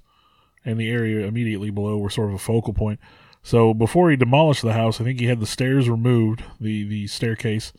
[0.66, 3.00] and the area immediately below were sort of a focal point.
[3.44, 7.08] So before he demolished the house, I think he had the stairs removed, the the
[7.08, 7.72] staircase,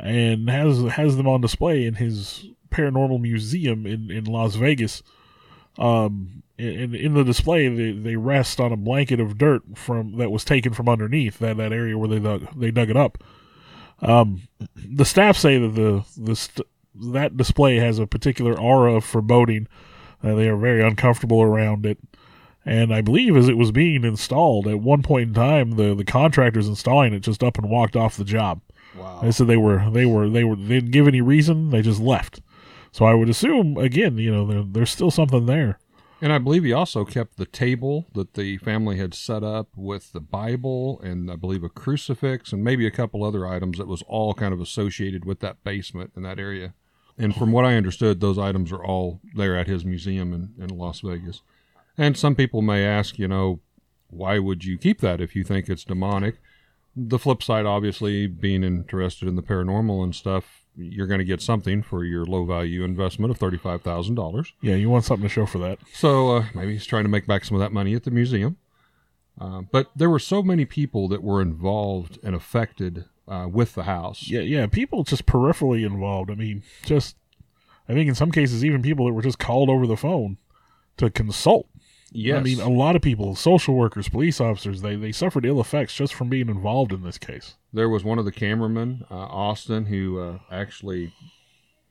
[0.00, 5.02] and has has them on display in his paranormal museum in in Las Vegas.
[5.78, 10.30] Um, in in the display, they, they rest on a blanket of dirt from that
[10.30, 13.22] was taken from underneath that that area where they dug they dug it up.
[14.00, 14.42] Um,
[14.74, 19.68] the staff say that the the st- that display has a particular aura of foreboding.
[20.22, 21.98] Uh, they are very uncomfortable around it.
[22.64, 26.04] And I believe as it was being installed, at one point in time, the, the
[26.04, 28.60] contractors installing it just up and walked off the job.
[28.96, 29.20] wow.
[29.22, 31.70] They said they were they were they were they didn't give any reason.
[31.70, 32.40] They just left.
[32.96, 35.78] So I would assume again, you know, there, there's still something there.
[36.22, 40.14] And I believe he also kept the table that the family had set up with
[40.14, 44.00] the Bible and I believe a crucifix and maybe a couple other items that was
[44.08, 46.72] all kind of associated with that basement in that area.
[47.18, 50.74] And from what I understood, those items are all there at his museum in, in
[50.74, 51.42] Las Vegas.
[51.98, 53.60] And some people may ask, you know,
[54.08, 56.36] why would you keep that if you think it's demonic?
[56.96, 61.40] The flip side, obviously, being interested in the paranormal and stuff, you're going to get
[61.40, 64.52] something for your low value investment of $35,000.
[64.60, 65.78] Yeah, you want something to show for that.
[65.92, 68.58] So uh, maybe he's trying to make back some of that money at the museum.
[69.40, 73.84] Uh, but there were so many people that were involved and affected uh, with the
[73.84, 74.28] house.
[74.28, 76.30] Yeah, yeah, people just peripherally involved.
[76.30, 77.16] I mean, just
[77.88, 80.38] I think in some cases, even people that were just called over the phone
[80.96, 81.68] to consult.
[82.16, 82.38] Yes.
[82.38, 85.94] I mean, a lot of people, social workers, police officers, they, they suffered ill effects
[85.94, 87.56] just from being involved in this case.
[87.72, 91.12] There was one of the cameramen, uh, Austin, who uh, actually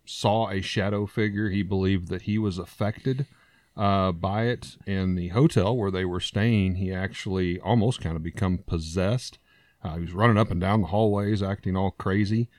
[0.04, 1.50] saw a shadow figure.
[1.50, 3.28] He believed that he was affected
[3.78, 6.76] uh, by it in the hotel where they were staying.
[6.76, 9.38] He actually almost kind of become possessed.
[9.84, 12.50] Uh, he was running up and down the hallways, acting all crazy.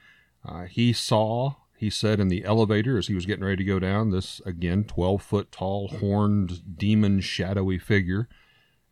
[0.49, 3.79] Uh, he saw, he said, in the elevator as he was getting ready to go
[3.79, 8.29] down, this again 12 foot tall, horned, demon, shadowy figure.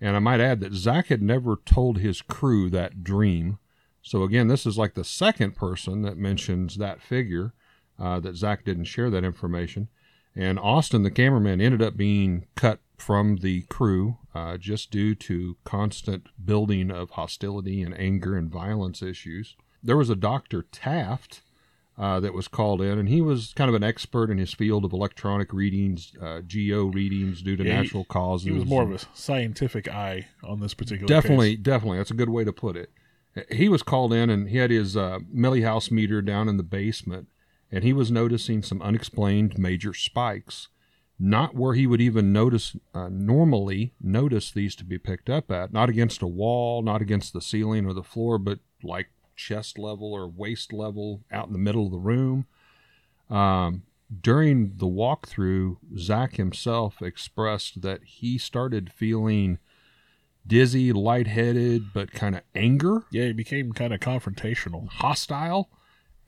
[0.00, 3.58] And I might add that Zak had never told his crew that dream.
[4.02, 7.54] So again, this is like the second person that mentions that figure
[7.98, 9.88] uh, that Zak didn't share that information.
[10.36, 15.56] And Austin, the cameraman, ended up being cut from the crew uh, just due to
[15.64, 19.56] constant building of hostility and anger and violence issues.
[19.82, 20.62] There was a Dr.
[20.62, 21.28] Taff
[21.96, 24.84] uh, that was called in, and he was kind of an expert in his field
[24.84, 28.46] of electronic readings, uh, geo readings due to Yeah, he- natural causes.
[28.46, 31.62] He was more of a scientific eye on this particular definitely, case.
[31.62, 31.98] definitely.
[31.98, 32.90] That's a good way to put it.
[33.50, 37.28] He was called in, and he had his uh, milligauss meter down in the basement,
[37.70, 40.68] and he was noticing some unexplained major spikes.
[41.18, 45.72] Not where he would even notice uh, normally notice these to be picked up at.
[45.72, 50.12] Not against a wall, not against the ceiling or the floor, but like chest level
[50.12, 52.46] or waist level out in the middle of the room.
[53.30, 53.82] Um,
[54.20, 59.58] during the walkthrough, Zak himself expressed that he started feeling
[60.46, 64.88] dizzy, lightheaded, but kind of anger, Yeah, he became kind of confrontational.
[64.88, 65.70] hostile.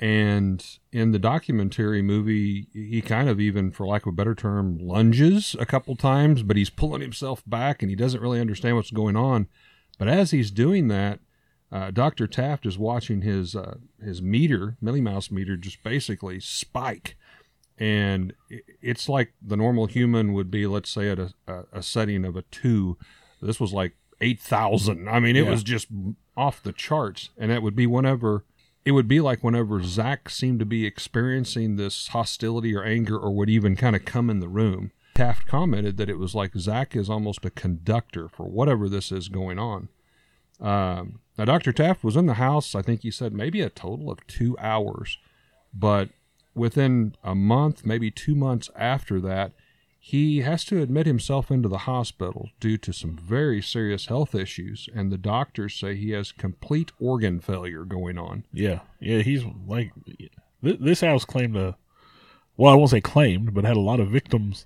[0.00, 4.78] And in the documentary movie, he kind of even, for lack of a better term,
[4.78, 8.90] lunges a couple times, but he's pulling himself back and he doesn't really understand what's
[8.90, 9.48] going on.
[9.98, 11.20] But as he's doing that,
[11.72, 12.26] uh, Dr.
[12.26, 17.16] Taff is watching his uh, his meter, milligauss meter, just basically spike,
[17.78, 18.32] and
[18.80, 21.32] it's like the normal human would be, let's say, at a,
[21.72, 22.96] a, setting of a two.
[23.42, 25.08] This was like eight thousand.
[25.08, 25.50] I mean, it Yeah.
[25.50, 25.88] was just
[26.36, 28.44] off the charts, and that would be whenever.
[28.84, 33.32] It would be like whenever Zak seemed to be experiencing this hostility or anger, or
[33.34, 34.92] would even kind of come in the room.
[35.16, 39.28] Taff commented that it was like Zak is almost a conductor for whatever this is
[39.28, 39.88] going on.
[40.60, 41.72] Um, now, Dr.
[41.72, 45.18] Taff was in the house, I think he said maybe a total of two hours,
[45.74, 46.08] but
[46.54, 49.52] within a month, maybe two months after that,
[50.06, 54.88] he has to admit himself into the hospital due to some very serious health issues,
[54.94, 58.44] and the doctors say he has complete organ failure going on.
[58.52, 59.90] Yeah, yeah, he's like
[60.62, 61.76] th- this house claimed a.
[62.56, 64.64] Well, I won't say claimed, but had a lot of victims.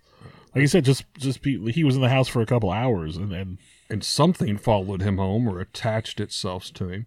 [0.55, 3.17] Like I said, just just be, he was in the house for a couple hours,
[3.17, 3.57] and and
[3.91, 7.07] and something followed him home or attached itself to him.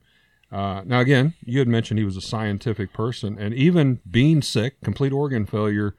[0.51, 4.79] Uh, now, again, you had mentioned he was a scientific person, and even being sick,
[4.81, 5.95] complete organ failure,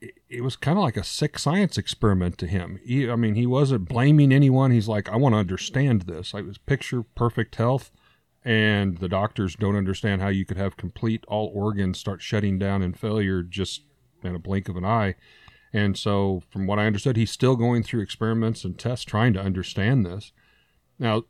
[0.00, 2.80] it, it was kind of like a sick science experiment to him.
[2.84, 4.72] He, I mean, he wasn't blaming anyone.
[4.72, 6.34] He's like, I want to understand this.
[6.34, 7.92] It was picture perfect health,
[8.44, 12.82] and the doctors don't understand how you could have complete all organs start shutting down
[12.82, 13.82] in failure just
[14.24, 15.14] in a blink of an eye.
[15.76, 19.42] And so, from what I understood, he's still going through experiments and tests trying to
[19.42, 20.32] understand this.
[20.98, 21.24] Now,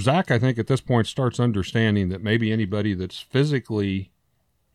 [0.00, 4.10] Zak, I think at this point starts understanding that maybe anybody that's physically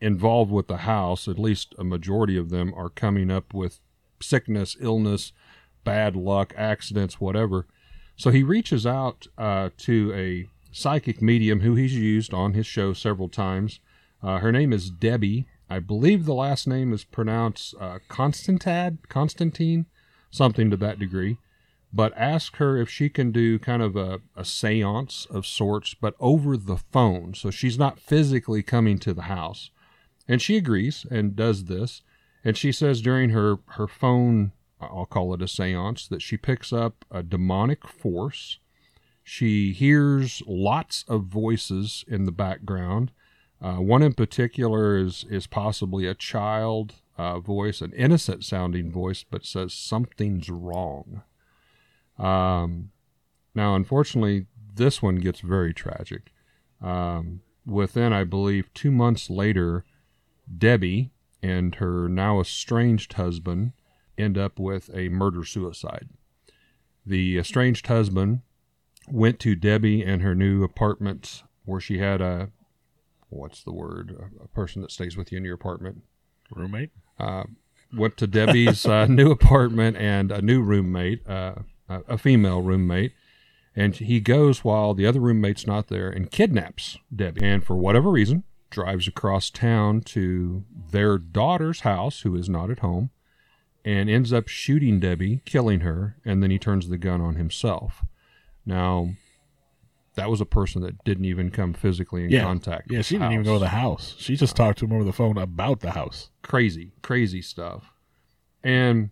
[0.00, 3.80] involved with the house, at least a majority of them, are coming up with
[4.18, 5.32] sickness, illness,
[5.84, 7.66] bad luck, accidents, whatever.
[8.16, 12.94] So he reaches out uh, to a psychic medium who he's used on his show
[12.94, 13.80] several times.
[14.22, 15.46] Uh, her name is Debbie.
[15.70, 19.86] I believe the last name is pronounced uh, Constantad, Constantine,
[20.30, 21.38] something to that degree.
[21.92, 26.14] But ask her if she can do kind of a, a seance of sorts, but
[26.20, 27.34] over the phone.
[27.34, 29.70] So she's not physically coming to the house.
[30.26, 32.02] And she agrees and does this.
[32.44, 36.72] And she says during her, her phone, I'll call it a seance, that she picks
[36.72, 38.58] up a demonic force.
[39.24, 43.12] She hears lots of voices in the background.
[43.60, 49.24] Uh, one in particular is is possibly a child uh, voice, an innocent sounding voice,
[49.28, 51.22] but says something's wrong.
[52.18, 52.90] Um,
[53.54, 56.32] now, unfortunately, this one gets very tragic.
[56.80, 59.84] Um, within, I believe, two months later,
[60.56, 61.10] Debbie
[61.42, 63.72] and her now estranged husband
[64.16, 66.08] end up with a murder suicide.
[67.04, 68.42] The estranged husband
[69.08, 72.50] went to Debbie and her new apartment where she had a
[73.28, 76.02] what's the word a, a person that stays with you in your apartment
[76.50, 76.90] roommate.
[77.18, 77.44] uh,
[77.94, 81.54] went to Debbie's uh, new apartment and a new roommate, uh,
[81.88, 83.12] a a female roommate,
[83.74, 87.44] and he goes while the other roommate's not there and kidnaps Debbie.
[87.44, 92.80] And for whatever reason, drives across town to their daughter's house, who is not at
[92.80, 93.10] home,
[93.84, 98.04] and ends up shooting Debbie, killing her, and then he turns the gun on himself.
[98.66, 99.10] Now,
[100.18, 102.42] that was a person that didn't even come physically in Yeah.
[102.42, 102.90] contact.
[102.90, 104.14] Yeah, she didn't even go to the house.
[104.18, 106.30] She just talked to him over the phone about the house.
[106.42, 107.92] crazy, crazy stuff.
[108.64, 109.10] And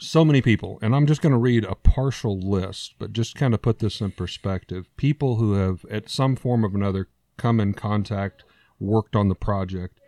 [0.00, 3.54] so many people, and I'm just going to read a partial list, but just kind
[3.54, 4.86] of put this in perspective.
[4.96, 8.44] People who have, at some form or another, come in contact,
[8.80, 10.00] worked on the project.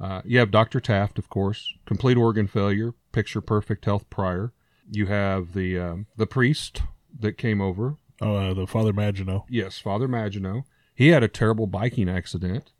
[0.00, 0.80] Uh, you have Dr.
[0.80, 4.52] Taff, of course, complete organ failure, picture perfect health prior.
[4.90, 6.82] You have the um, the priest
[7.20, 9.42] that came over, Oh, uh, the Father Maginot.
[9.48, 10.64] Yes, Father Maginot.
[10.94, 12.70] He had a terrible biking accident.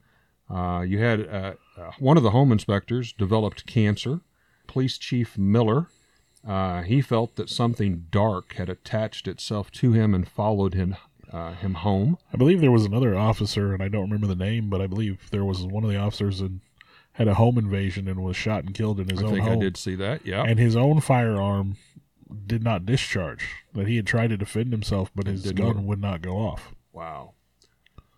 [0.49, 4.21] Uh, you had uh, uh, one of the home inspectors developed cancer.
[4.67, 5.89] Police Chief Miller,
[6.47, 10.97] uh, he felt that something dark had attached itself to him and followed him
[11.33, 12.17] uh, him home.
[12.33, 15.31] I believe there was another officer, and I don't remember the name, but I believe
[15.31, 16.61] there was one of the officers and
[17.15, 19.25] had a home invasion and was shot and killed in his own.
[19.25, 19.59] I own think home.
[19.59, 20.25] I did see that.
[20.25, 21.77] Yeah, And his own firearm
[22.47, 23.47] did not discharge.
[23.73, 25.87] That he had tried to defend himself, but his didn't gun work.
[25.87, 26.75] would not go off.
[26.93, 27.35] Wow.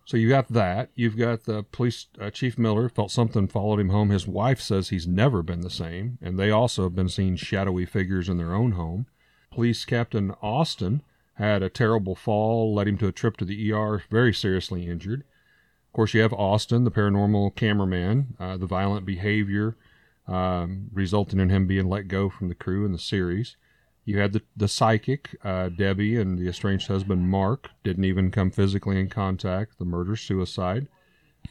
[0.05, 0.89] So you got that.
[0.95, 4.09] You've got the police uh, chief Miller felt something followed him home.
[4.09, 7.85] His wife says he's never been the same, and they also have been seeing shadowy
[7.85, 9.07] figures in their own home.
[9.51, 11.01] Police Captain Austin
[11.33, 15.21] had a terrible fall, led him to a trip to the ER, very seriously injured.
[15.87, 19.75] Of course, you have Austin, the paranormal cameraman, uh, the violent behavior
[20.27, 23.55] um, resulting in him being let go from the crew in the series.
[24.07, 28.51] You had the, the psychic, uh, Debbie, and the estranged husband, Mark, didn't even come
[28.51, 30.87] physically in contact, the murder suicide.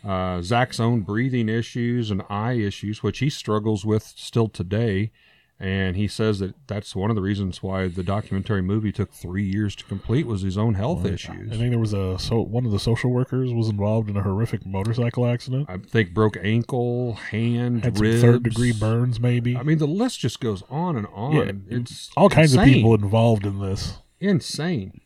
[0.02, 5.12] Uh, Zak's own breathing issues and eye issues, which he struggles with still today.
[5.58, 9.44] And he says that that's one of the reasons why the documentary movie took three
[9.46, 11.50] years to complete was his own health I issues.
[11.50, 14.22] I think there was a so one of the social workers was involved in a
[14.22, 15.64] horrific motorcycle accident.
[15.70, 18.20] I think broke ankle, hand, Had ribs.
[18.20, 19.56] third degree burns, maybe.
[19.56, 21.32] I mean, the list just goes on and on.
[21.34, 23.98] Yeah, it's All kinds of people involved in this.
[24.20, 25.00] insane.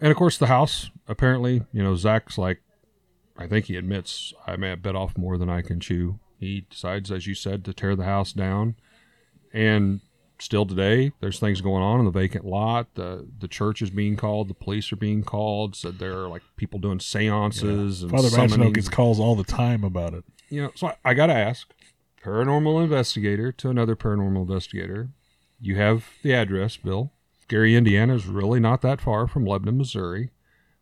[0.00, 0.90] And of course, the house.
[1.06, 2.60] Apparently, you know, Zak's like,
[3.38, 6.18] I think he admits I may have bit off more than I can chew.
[6.40, 8.74] He decides, as you said, to tear the house down.
[9.54, 10.00] And
[10.40, 12.94] still today, there's things going on in the vacant lot.
[12.94, 14.48] The the church is being called.
[14.48, 15.76] The police are being called.
[15.76, 19.84] Said there are like people doing seances and Father Maginot gets calls all the time
[19.84, 20.24] about it.
[20.50, 21.72] you know, so I, I got to ask,
[22.22, 25.10] paranormal investigator to another paranormal investigator.
[25.60, 27.12] You have the address, Bill.
[27.46, 30.30] Gary, Indiana is really not that far from Lebanon, Missouri.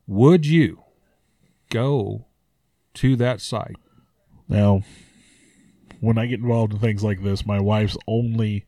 [0.07, 0.83] Would you
[1.71, 2.27] go
[2.95, 3.77] to that site?
[4.49, 4.83] Now,
[6.03, 8.67] when I get involved in things like this, my wife's only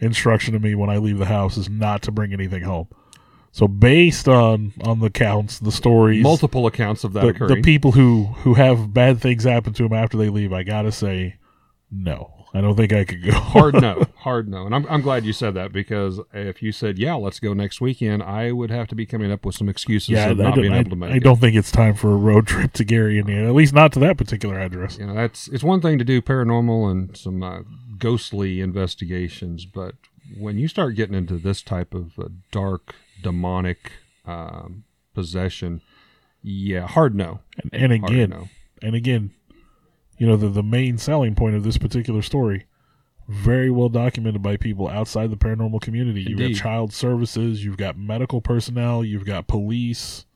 [0.00, 2.88] instruction to me when I leave the house is not to bring anything home.
[3.52, 7.56] So, based on on the counts, the stories, Multiple accounts of that the, occurring.
[7.56, 10.90] the people who who have bad things happen to them after they leave, I gotta
[10.90, 11.36] say,
[11.90, 13.32] no, I don't think I could go.
[13.32, 14.64] hard no, hard no.
[14.64, 17.80] And I'm, I'm glad you said that because if you said, yeah, let's go next
[17.80, 20.90] weekend, I would have to be coming up with some excuses yeah, not being able
[20.90, 23.48] to make I don't think it's time for a road trip to Gary, Indiana.
[23.48, 24.98] At least not to that particular address.
[24.98, 27.60] you know that's it's one thing to do paranormal and some uh,
[27.98, 29.94] ghostly investigations but
[30.38, 33.92] when you start getting into this type of uh, dark demonic
[34.26, 34.84] um,
[35.14, 35.80] possession
[36.42, 38.48] yeah hard no And, and again, no
[38.82, 39.30] and again,
[40.18, 42.66] you know, the, the main selling point of this particular story,
[43.28, 46.22] very well documented by people outside the paranormal community.
[46.22, 50.26] You've got child services, you've got medical personnel, you've got police.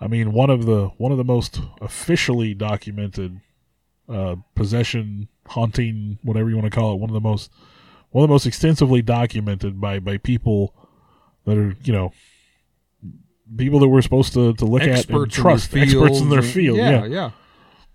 [0.00, 3.40] I mean, one of the one of the most officially documented
[4.08, 7.50] uh, possession, haunting, whatever you want to call it, one of the most
[8.10, 10.74] one of the most extensively documented by by people
[11.44, 12.12] that are you know
[13.56, 16.28] people that we're supposed to, to look at and experts trust in their experts in
[16.28, 17.30] their field yeah yeah yeah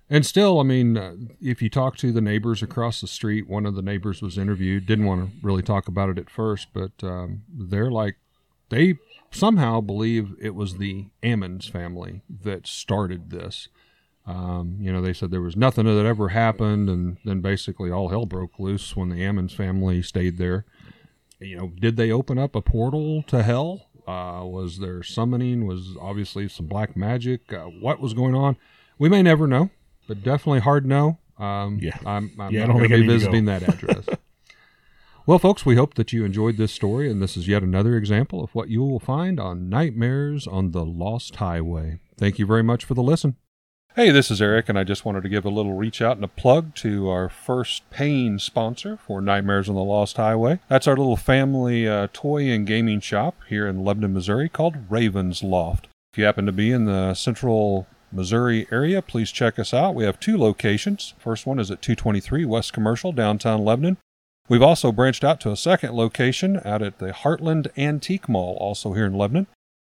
[0.10, 3.66] and still i mean uh, if you talk to the neighbors across the street one
[3.66, 6.92] of the neighbors was interviewed didn't want to really talk about it at first but
[7.04, 8.16] um, they're like
[8.70, 8.96] they
[9.32, 13.68] somehow believe it was the ammons family that started this.
[14.28, 18.10] Um, you know they said there was nothing that ever happened and then basically all
[18.10, 20.66] hell broke loose when the ammons family stayed there.
[21.40, 23.88] You know did they open up a portal to hell?
[24.08, 25.68] Uh, was there summoning?
[25.68, 27.52] Was obviously some black magic?
[27.54, 28.56] Uh, what was going on?
[28.98, 29.70] We may never know
[30.08, 31.98] but definitely hard no um, Yeah.
[32.06, 34.06] i'm, I'm Yeah, I not don't going think to be need visiting that address
[35.26, 38.44] well folks we hope that you enjoyed this story and this is yet another example
[38.44, 42.86] of what you will find on nightmares on the lost highway thank you very much
[42.86, 43.36] for the listen
[43.96, 46.26] Hey, this is Eric, and I just wanted to give a little reach out and
[46.26, 50.60] a plug to our first paying sponsor for Nightmares on the Lost Highway.
[50.68, 55.44] That's our little family uh, toy and gaming shop here in Lebanon, Missouri called Raven's
[55.44, 55.88] Loft.
[56.12, 59.96] If you happen to be in the central Missouri area, please check us out.
[59.96, 61.14] We have two locations.
[61.20, 63.98] First one is at 223 West Commercial, downtown Lebanon.
[64.48, 68.94] We've also branched out to a second location out at the Heartland Antique Mall, also
[68.94, 69.48] here in Lebanon.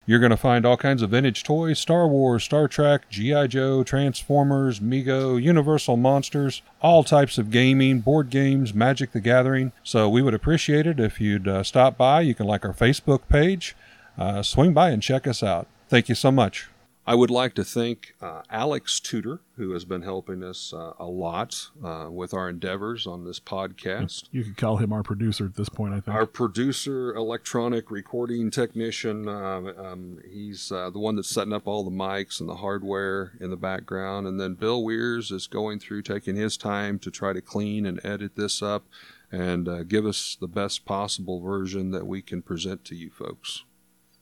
[0.10, 3.46] You're going to find all kinds of vintage toys Star Wars, Star Trek, G.I.
[3.46, 9.72] Joe, Transformers, Mego, Universal Monsters, all types of gaming, board games, Magic the Gathering.
[9.84, 12.22] So we would appreciate it if you'd uh, stop by.
[12.22, 13.76] You can like our Facebook page,
[14.18, 15.68] uh, swing by and check us out.
[15.90, 16.70] Thank you so much.
[17.10, 21.08] I would like to thank uh, Alex Tudor, who has been helping us uh, a
[21.08, 24.26] lot uh, with our endeavors on this podcast.
[24.32, 26.16] You could call him our producer at this point, I think.
[26.16, 31.84] Our producer, electronic recording technician, um, um, he's uh, the one that's setting up all
[31.84, 34.28] the mics and the hardware in the background.
[34.28, 38.00] And then Bill Weirs is going through taking his time to try to clean and
[38.06, 38.86] edit this up
[39.32, 43.64] and uh, give us the best possible version that we can present to you folks.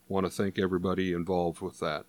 [0.07, 2.05] Want to thank everybody involved with that.